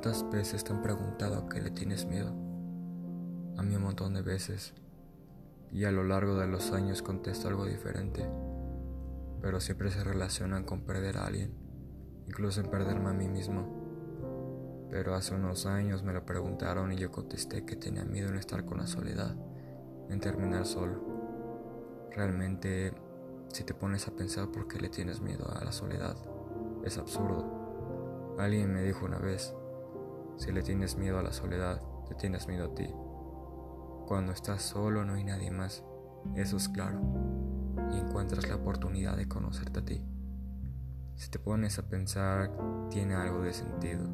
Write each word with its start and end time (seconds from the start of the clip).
¿Cuántas 0.00 0.30
veces 0.30 0.62
te 0.62 0.72
han 0.72 0.80
preguntado 0.80 1.38
a 1.38 1.48
qué 1.48 1.60
le 1.60 1.72
tienes 1.72 2.06
miedo? 2.06 2.28
A 3.56 3.64
mí 3.64 3.74
un 3.74 3.82
montón 3.82 4.14
de 4.14 4.22
veces. 4.22 4.72
Y 5.72 5.86
a 5.86 5.90
lo 5.90 6.04
largo 6.04 6.36
de 6.36 6.46
los 6.46 6.70
años 6.70 7.02
contesto 7.02 7.48
algo 7.48 7.66
diferente. 7.66 8.24
Pero 9.42 9.58
siempre 9.58 9.90
se 9.90 10.04
relacionan 10.04 10.62
con 10.62 10.82
perder 10.82 11.18
a 11.18 11.26
alguien, 11.26 11.52
incluso 12.28 12.60
en 12.60 12.70
perderme 12.70 13.08
a 13.08 13.12
mí 13.12 13.26
mismo. 13.26 14.86
Pero 14.88 15.16
hace 15.16 15.34
unos 15.34 15.66
años 15.66 16.04
me 16.04 16.12
lo 16.12 16.24
preguntaron 16.24 16.92
y 16.92 16.96
yo 16.96 17.10
contesté 17.10 17.64
que 17.64 17.74
tenía 17.74 18.04
miedo 18.04 18.28
en 18.28 18.36
estar 18.36 18.64
con 18.64 18.78
la 18.78 18.86
soledad, 18.86 19.34
en 20.10 20.20
terminar 20.20 20.64
solo. 20.64 21.02
Realmente, 22.14 22.92
si 23.52 23.64
te 23.64 23.74
pones 23.74 24.06
a 24.06 24.14
pensar 24.14 24.52
por 24.52 24.68
qué 24.68 24.78
le 24.78 24.90
tienes 24.90 25.20
miedo 25.20 25.50
a 25.52 25.64
la 25.64 25.72
soledad, 25.72 26.14
es 26.84 26.98
absurdo. 26.98 28.36
Alguien 28.38 28.72
me 28.72 28.84
dijo 28.84 29.04
una 29.04 29.18
vez, 29.18 29.56
si 30.38 30.52
le 30.52 30.62
tienes 30.62 30.96
miedo 30.96 31.18
a 31.18 31.22
la 31.22 31.32
soledad, 31.32 31.82
te 32.08 32.14
tienes 32.14 32.46
miedo 32.46 32.66
a 32.66 32.74
ti. 32.74 32.88
Cuando 34.06 34.32
estás 34.32 34.62
solo 34.62 35.04
no 35.04 35.14
hay 35.14 35.24
nadie 35.24 35.50
más, 35.50 35.84
eso 36.36 36.56
es 36.56 36.68
claro, 36.68 37.00
y 37.92 37.98
encuentras 37.98 38.48
la 38.48 38.54
oportunidad 38.54 39.16
de 39.16 39.28
conocerte 39.28 39.80
a 39.80 39.84
ti. 39.84 40.04
Si 41.16 41.28
te 41.28 41.40
pones 41.40 41.80
a 41.80 41.88
pensar, 41.88 42.52
tiene 42.88 43.16
algo 43.16 43.42
de 43.42 43.52
sentido. 43.52 44.08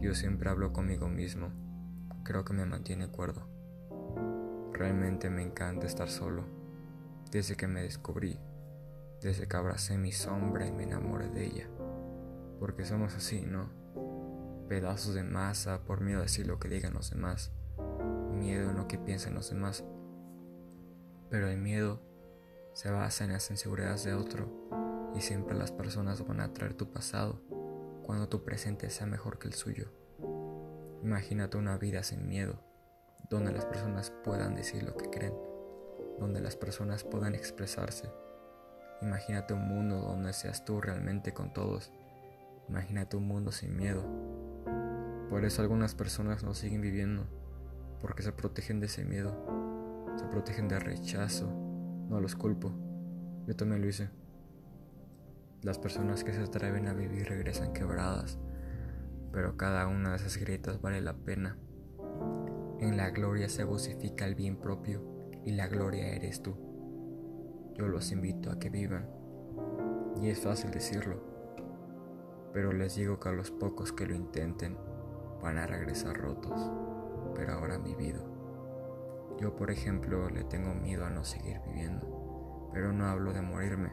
Yo 0.00 0.14
siempre 0.14 0.50
hablo 0.50 0.74
conmigo 0.74 1.08
mismo, 1.08 1.48
creo 2.24 2.44
que 2.44 2.52
me 2.52 2.66
mantiene 2.66 3.08
cuerdo. 3.08 3.48
Realmente 4.74 5.30
me 5.30 5.42
encanta 5.42 5.86
estar 5.86 6.10
solo, 6.10 6.44
desde 7.32 7.56
que 7.56 7.66
me 7.66 7.80
descubrí, 7.80 8.38
desde 9.22 9.48
que 9.48 9.56
abracé 9.56 9.96
mi 9.96 10.12
sombra 10.12 10.66
y 10.66 10.72
me 10.72 10.82
enamoré 10.82 11.30
de 11.30 11.46
ella. 11.46 11.68
Porque 12.60 12.84
somos 12.84 13.16
así, 13.16 13.46
¿no? 13.46 13.77
Pedazos 14.68 15.14
de 15.14 15.24
masa 15.24 15.80
por 15.84 16.00
miedo 16.00 16.20
a 16.20 16.22
decir 16.22 16.46
lo 16.46 16.58
que 16.58 16.68
digan 16.68 16.94
los 16.94 17.10
demás, 17.10 17.50
miedo 18.32 18.70
en 18.70 18.76
lo 18.76 18.86
que 18.86 18.98
piensen 18.98 19.34
los 19.34 19.50
demás. 19.50 19.84
Pero 21.30 21.48
el 21.48 21.58
miedo 21.58 22.00
se 22.74 22.90
basa 22.90 23.24
en 23.24 23.32
las 23.32 23.50
inseguridades 23.50 24.04
de 24.04 24.14
otro 24.14 24.46
y 25.14 25.20
siempre 25.20 25.56
las 25.56 25.72
personas 25.72 26.24
van 26.26 26.40
a 26.40 26.52
traer 26.52 26.74
tu 26.74 26.92
pasado 26.92 27.40
cuando 28.04 28.28
tu 28.28 28.44
presente 28.44 28.90
sea 28.90 29.06
mejor 29.06 29.38
que 29.38 29.48
el 29.48 29.54
suyo. 29.54 29.90
Imagínate 31.02 31.56
una 31.56 31.78
vida 31.78 32.02
sin 32.02 32.28
miedo, 32.28 32.60
donde 33.30 33.52
las 33.52 33.64
personas 33.64 34.12
puedan 34.24 34.54
decir 34.54 34.82
lo 34.82 34.96
que 34.96 35.10
creen, 35.10 35.34
donde 36.18 36.40
las 36.40 36.56
personas 36.56 37.04
puedan 37.04 37.34
expresarse. 37.34 38.10
Imagínate 39.00 39.54
un 39.54 39.68
mundo 39.68 40.00
donde 40.00 40.32
seas 40.32 40.64
tú 40.64 40.80
realmente 40.80 41.32
con 41.32 41.52
todos. 41.52 41.92
Imagínate 42.68 43.16
un 43.16 43.28
mundo 43.28 43.52
sin 43.52 43.76
miedo, 43.76 44.04
por 45.28 45.44
eso 45.44 45.62
algunas 45.62 45.94
personas 45.94 46.42
no 46.42 46.54
siguen 46.54 46.80
viviendo, 46.80 47.26
porque 48.00 48.22
se 48.22 48.32
protegen 48.32 48.80
de 48.80 48.86
ese 48.86 49.04
miedo, 49.04 49.34
se 50.16 50.24
protegen 50.26 50.68
del 50.68 50.80
rechazo. 50.80 51.46
No 52.08 52.20
los 52.20 52.34
culpo, 52.34 52.72
yo 53.46 53.54
también 53.54 53.82
lo 53.82 53.88
hice. 53.88 54.08
Las 55.62 55.78
personas 55.78 56.24
que 56.24 56.32
se 56.32 56.40
atreven 56.40 56.86
a 56.86 56.94
vivir 56.94 57.28
regresan 57.28 57.72
quebradas, 57.72 58.38
pero 59.32 59.56
cada 59.56 59.86
una 59.86 60.10
de 60.10 60.16
esas 60.16 60.36
grietas 60.36 60.80
vale 60.80 61.00
la 61.00 61.14
pena. 61.14 61.58
En 62.80 62.96
la 62.96 63.10
gloria 63.10 63.48
se 63.48 63.64
vocifica 63.64 64.24
el 64.24 64.34
bien 64.34 64.56
propio 64.56 65.02
y 65.44 65.52
la 65.52 65.66
gloria 65.66 66.08
eres 66.08 66.42
tú. 66.42 66.56
Yo 67.74 67.88
los 67.88 68.12
invito 68.12 68.50
a 68.50 68.58
que 68.58 68.70
vivan. 68.70 69.08
Y 70.20 70.28
es 70.28 70.40
fácil 70.40 70.70
decirlo, 70.70 71.22
pero 72.52 72.72
les 72.72 72.96
digo 72.96 73.20
que 73.20 73.28
a 73.28 73.32
los 73.32 73.50
pocos 73.50 73.92
que 73.92 74.06
lo 74.06 74.14
intenten, 74.14 74.76
van 75.42 75.58
a 75.58 75.66
regresar 75.66 76.16
rotos, 76.16 76.70
pero 77.34 77.54
ahora 77.54 77.78
vivido. 77.78 78.24
Yo, 79.40 79.54
por 79.54 79.70
ejemplo, 79.70 80.28
le 80.30 80.44
tengo 80.44 80.74
miedo 80.74 81.04
a 81.04 81.10
no 81.10 81.24
seguir 81.24 81.60
viviendo, 81.66 82.70
pero 82.72 82.92
no 82.92 83.06
hablo 83.06 83.32
de 83.32 83.42
morirme, 83.42 83.92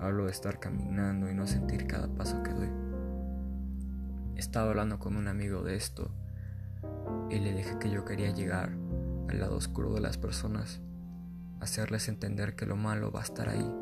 hablo 0.00 0.24
de 0.24 0.32
estar 0.32 0.58
caminando 0.58 1.30
y 1.30 1.34
no 1.34 1.46
sentir 1.46 1.86
cada 1.86 2.08
paso 2.08 2.42
que 2.42 2.50
doy. 2.50 2.70
Estaba 4.34 4.70
hablando 4.70 4.98
con 4.98 5.16
un 5.16 5.28
amigo 5.28 5.62
de 5.62 5.76
esto 5.76 6.10
y 7.28 7.38
le 7.38 7.52
dije 7.52 7.78
que 7.78 7.90
yo 7.90 8.04
quería 8.04 8.30
llegar 8.30 8.70
al 9.28 9.38
lado 9.38 9.56
oscuro 9.56 9.94
de 9.94 10.00
las 10.00 10.18
personas, 10.18 10.80
hacerles 11.60 12.08
entender 12.08 12.56
que 12.56 12.66
lo 12.66 12.74
malo 12.74 13.12
va 13.12 13.20
a 13.20 13.24
estar 13.24 13.48
ahí, 13.48 13.72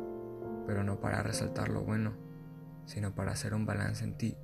pero 0.67 0.83
no 0.83 0.99
para 0.99 1.23
resaltar 1.23 1.69
lo 1.69 1.81
bueno, 1.81 2.13
sino 2.85 3.15
para 3.15 3.31
hacer 3.31 3.55
un 3.55 3.65
balance 3.65 4.03
en 4.03 4.17
ti 4.17 4.37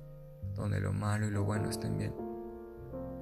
donde 0.54 0.80
lo 0.80 0.92
malo 0.92 1.26
y 1.26 1.30
lo 1.30 1.44
bueno 1.44 1.70
estén 1.70 1.98
bien. 1.98 2.14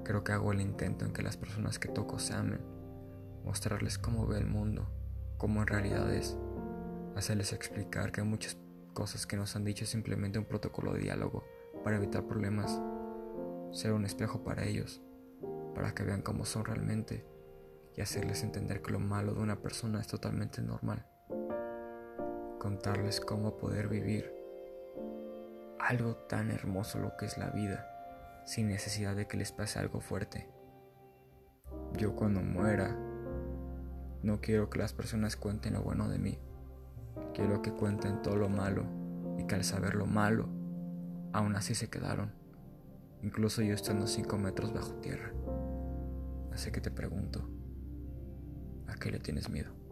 Creo 0.04 0.22
que 0.22 0.32
hago 0.32 0.52
el 0.52 0.60
intento 0.60 1.04
en 1.04 1.12
que 1.12 1.22
las 1.22 1.36
personas 1.36 1.78
que 1.78 1.88
toco 1.88 2.18
se 2.18 2.34
amen, 2.34 2.60
mostrarles 3.44 3.98
cómo 3.98 4.26
ve 4.26 4.38
el 4.38 4.46
mundo, 4.46 4.88
cómo 5.38 5.62
en 5.62 5.66
realidad 5.66 6.12
es, 6.12 6.36
hacerles 7.16 7.52
explicar 7.52 8.12
que 8.12 8.20
hay 8.20 8.26
muchas 8.26 8.58
cosas 8.92 9.26
que 9.26 9.36
nos 9.36 9.56
han 9.56 9.64
dicho 9.64 9.84
es 9.84 9.90
simplemente 9.90 10.38
un 10.38 10.44
protocolo 10.44 10.92
de 10.92 11.00
diálogo 11.00 11.44
para 11.82 11.96
evitar 11.96 12.26
problemas, 12.26 12.80
ser 13.72 13.92
un 13.92 14.04
espejo 14.04 14.44
para 14.44 14.64
ellos, 14.64 15.02
para 15.74 15.94
que 15.94 16.04
vean 16.04 16.22
cómo 16.22 16.44
son 16.44 16.64
realmente 16.64 17.26
y 17.96 18.00
hacerles 18.00 18.42
entender 18.42 18.82
que 18.82 18.92
lo 18.92 19.00
malo 19.00 19.34
de 19.34 19.40
una 19.40 19.60
persona 19.60 20.00
es 20.00 20.06
totalmente 20.06 20.62
normal. 20.62 21.06
Contarles 22.58 23.20
cómo 23.20 23.56
poder 23.56 23.88
vivir 23.88 24.32
algo 25.86 26.16
tan 26.16 26.50
hermoso 26.50 26.98
lo 26.98 27.16
que 27.16 27.26
es 27.26 27.36
la 27.36 27.50
vida, 27.50 27.86
sin 28.46 28.68
necesidad 28.68 29.14
de 29.14 29.26
que 29.26 29.36
les 29.36 29.52
pase 29.52 29.78
algo 29.78 30.00
fuerte. 30.00 30.48
Yo 31.98 32.16
cuando 32.16 32.40
muera, 32.40 32.96
no 34.22 34.40
quiero 34.40 34.70
que 34.70 34.78
las 34.78 34.94
personas 34.94 35.36
cuenten 35.36 35.74
lo 35.74 35.82
bueno 35.82 36.08
de 36.08 36.18
mí, 36.18 36.38
quiero 37.34 37.60
que 37.60 37.72
cuenten 37.72 38.22
todo 38.22 38.36
lo 38.36 38.48
malo 38.48 38.86
y 39.38 39.46
que 39.46 39.56
al 39.56 39.64
saber 39.64 39.94
lo 39.94 40.06
malo, 40.06 40.48
aún 41.34 41.54
así 41.54 41.74
se 41.74 41.90
quedaron, 41.90 42.32
incluso 43.22 43.60
yo 43.60 43.74
estando 43.74 44.06
5 44.06 44.38
metros 44.38 44.72
bajo 44.72 44.94
tierra. 44.94 45.32
Así 46.50 46.70
que 46.70 46.80
te 46.80 46.90
pregunto, 46.90 47.46
¿a 48.86 48.94
qué 48.94 49.10
le 49.10 49.18
tienes 49.18 49.50
miedo? 49.50 49.83